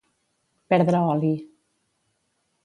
[0.73, 1.35] Perdre oli